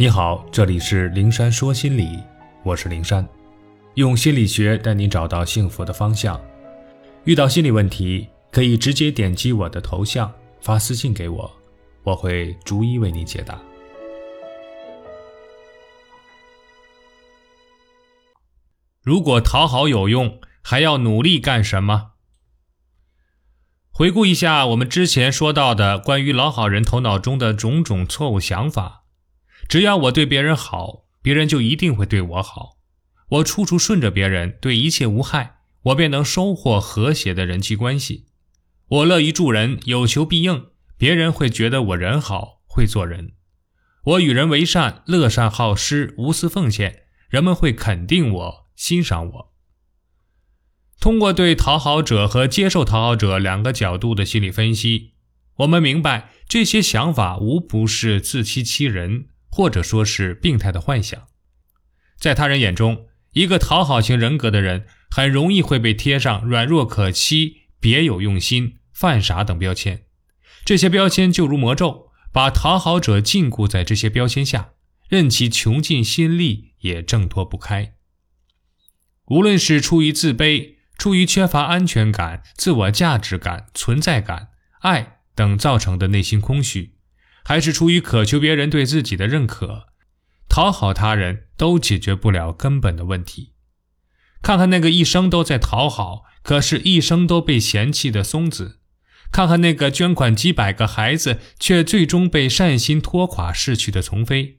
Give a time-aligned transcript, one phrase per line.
[0.00, 2.22] 你好，这里是灵山说心理，
[2.62, 3.28] 我是灵山，
[3.94, 6.40] 用心理学带你找到幸福的方向。
[7.24, 11.50] 遇到心理问题，可以直接点击我的头像发私信给我，
[12.04, 13.60] 我会逐一为你解答。
[19.02, 22.12] 如果讨好有用，还要努力干什么？
[23.90, 29.02] 回顾一下我们之前说到的关于老好人头脑中的种种错误想法。
[29.68, 32.78] 只要我对别人好，别人就一定会对我好。
[33.28, 38.26] 我处处顺着别人，对一切无害，我便能收获和谐的人际关系。
[38.88, 43.32] 我乐于助人，有求必应，别人会觉得我人好，会做人。
[44.04, 49.52] 我与人为善，乐善好施，无私奉献，人们会肯定我，欣赏我。
[50.98, 55.12] 通过对讨好者和接受讨好者两个角度的心理分析，
[55.58, 59.26] 我们明白这些想法无不是自欺欺人。
[59.58, 61.26] 或者说是病态的幻想，
[62.16, 70.04] 在他人眼中，一个讨好型人格的人很容易会被贴上软弱可欺、别有用心、犯傻等标签。
[70.64, 74.74] 这些标签就如魔咒，把讨好者禁锢在这些标签下，
[75.08, 77.94] 任其穷尽心力也挣脱不开。
[79.24, 84.50] 无论是出于自卑、出于缺乏安全感、自我价值感、存在感、
[84.82, 86.97] 爱等造成的内心空虚。
[87.48, 89.86] 还是出于渴求别人对自己的认可，
[90.50, 93.54] 讨好他人都解决不了根本的问题。
[94.42, 98.80] 看看那个一生都在讨好，可是一生都被嫌弃的松子；
[99.32, 104.58] 看看那个捐款几百个孩子，却最终被善心拖垮逝去的丛飞；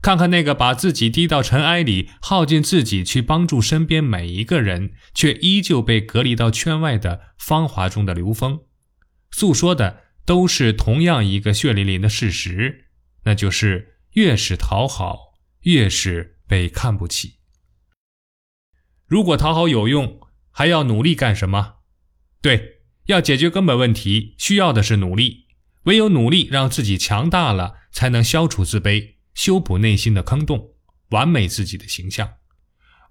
[0.00, 8.60] 看看那个把自己低到尘埃里，耗尽自己去帮助身边每一个人，却依旧被隔离到圈外的芳华中的刘峰，
[9.30, 10.03] 诉说的。
[10.24, 12.86] 都是同样一个血淋淋的事实，
[13.24, 17.34] 那就是越是讨好，越是被看不起。
[19.06, 21.76] 如果讨好有用，还要努力干什么？
[22.40, 25.44] 对，要解决根本问题，需要的是努力。
[25.84, 30.74] 唯有努力让自己强大了，才能消除自卑，修补内心的坑洞，
[31.10, 32.36] 完美自己的形象。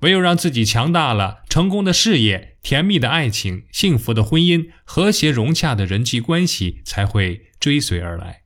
[0.04, 8.44] 唯有让自己强大了，成功的事业、甜蜜的爱情、幸福的婚姻、和谐融洽的人际关系才会追随而来。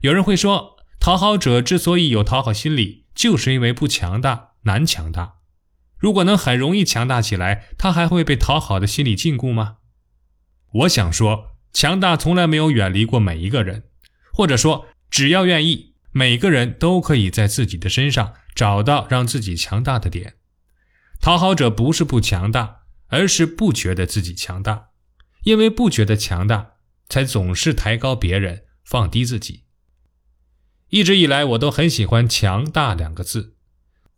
[0.00, 5.34] 有人会说，讨好者之所以有讨好心理，就是因为不强大、难强大。
[5.98, 9.76] 如果能很容易强大起来，他还会被讨好的心理禁锢吗？
[10.72, 13.84] 我想说，强大从来没有远离过每一个人，
[14.32, 20.34] 或者说，只要愿意，每个人都可以在自己的身上找到让自己强大的点。
[21.24, 24.88] 讨好者不是不强大，而是不觉得自己强大，
[25.44, 26.72] 因为不觉得强大，
[27.08, 29.64] 才总是抬高别人，放低自己。
[30.90, 33.56] 一直以来，我都很喜欢“强大”两个字。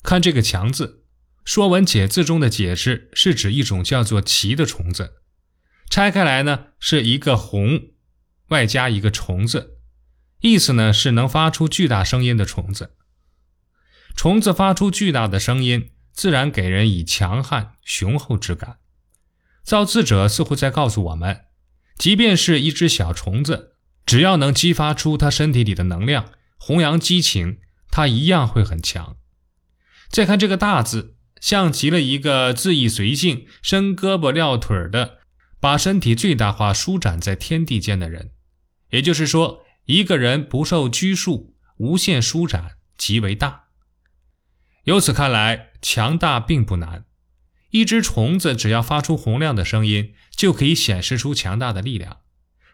[0.02, 1.04] 看这个“强”字，
[1.44, 5.22] 《说文解字》中的解释是指一种叫做蛆的虫子。
[5.88, 7.90] 拆开来呢，是一个“红”，
[8.50, 9.78] 外加一个“虫子”，
[10.42, 12.96] 意思呢是能发出巨大声音的虫子。
[14.16, 15.92] 虫子发出巨大的声音。
[16.16, 18.78] 自然给人以强悍雄厚之感。
[19.62, 21.44] 造字者似乎在告诉我们，
[21.99, 23.75] 即便是一只小虫子，
[24.06, 27.59] 只要能激发出它身体里的能量，弘扬激情，
[27.91, 29.16] 它一样会很强。
[30.09, 35.19] 再看这个“大”字，像极了一个恣意随性、伸胳膊撂腿的，
[35.60, 38.31] 把身体最大化舒展在天地间的人。
[38.91, 43.66] 也就是说，一个人不受拘束，无限舒展，极为大。
[44.86, 47.06] 由此看来，强大并不难。
[47.70, 52.19] 一只虫子只要发出洪亮的声音，就可以显示出强大的力量。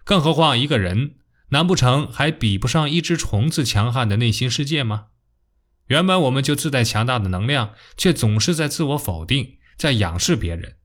[0.04, 1.14] 更何况一个人，
[1.48, 5.06] 难不成还比不上一只虫子强悍的内心世界吗？
[5.86, 10.76] 原本我们就自带强大的能量，却总是在自我否定，在仰视别人，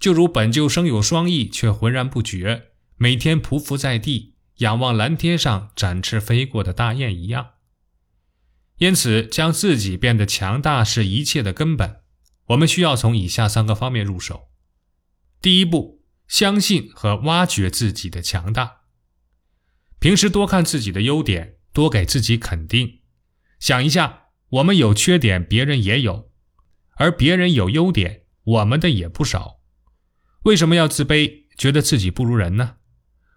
[0.00, 7.50] 就如本就生有双翼却浑然不觉，每天匍匐在地，仰望蓝天上展翅飞过的大雁一样。
[8.78, 12.00] 因此，将自己变得强大是一切的根本。
[12.48, 14.48] 我们需要从以下三个方面入手。
[15.40, 18.82] 第一步，相信和挖掘自己的强大。
[19.98, 23.00] 平时多看自己的优点，多给自己肯定。
[23.58, 26.30] 想一下，我们有缺点，别人也有；
[26.96, 29.60] 而别人有优点，我们的也不少。
[30.42, 32.76] 为什么要自卑，觉得自己不如人呢？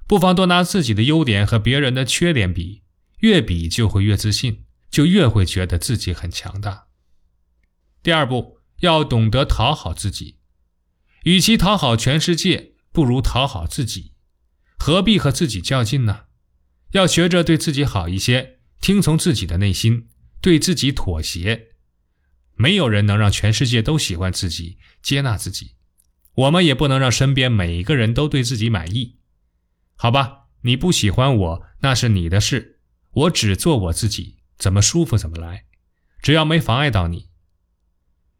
[0.07, 2.84] 不妨多拿自己的优点和别人的缺点比，
[3.19, 4.66] 越比就会越自信。
[4.89, 6.88] 就越会觉得自己很强大。
[8.01, 10.38] 第二步，要懂得讨好自己。
[11.24, 14.13] 与其讨好全世界，不如讨好自己。
[14.80, 16.25] 何必和自己较劲呢？
[16.92, 20.07] 要学着对自己好一些，听从自己的内心，
[20.39, 21.72] 对自己妥协。
[22.56, 25.75] 没有人能让全世界都喜欢自己、接纳自己，
[26.34, 29.18] 我们也不能让身边每一个人都对自己满意。
[29.95, 32.80] 好吧，你不喜欢我，那是你的事，
[33.12, 35.65] 我只做我自己，怎么舒服怎么来，
[36.21, 37.30] 只要没妨碍到你。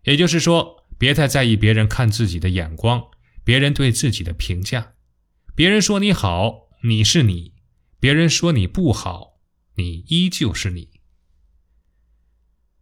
[0.04, 3.04] 也就是说，别太在意别人看自己的眼光，
[3.44, 4.94] 别人对自己的评价。
[5.56, 7.54] 别人说你好，你是你；
[8.00, 9.40] 别人说你不好，
[9.76, 10.90] 你依旧是你。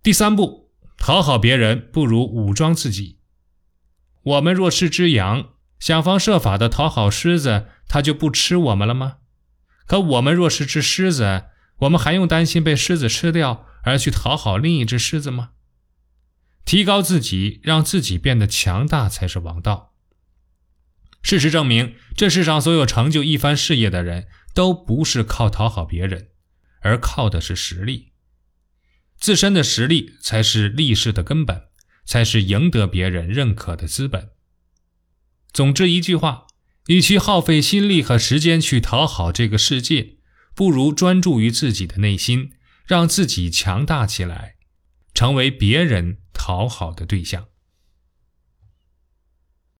[0.01, 0.65] 第三步。
[0.97, 3.19] 讨好别人不如武装自己。
[4.23, 9.17] 我们若是只羊，想方设法的讨好狮子，它就不吃我们了吗？
[9.85, 11.47] 可我们若是只狮子，
[11.79, 15.51] 我们还用担心被狮子吃掉而去讨好另一只狮子吗？
[16.63, 19.93] 提高自己，让自己变得强大才是王道。
[21.21, 26.29] 事实证明，这世上所有成就一番事业的人都不是靠讨好别人，
[26.81, 28.13] 而靠的是实力。
[29.17, 31.63] 自身的实力才是立世的根本，
[32.05, 34.29] 才是赢得别人认可的资本。
[35.51, 36.47] 总之一句话，
[36.87, 40.14] 与其耗费心力和时间去讨好这个世界，
[40.55, 42.51] 不如专注于自己的内心，
[42.85, 44.55] 让自己强大起来，
[45.13, 47.47] 成为别人讨好的对象。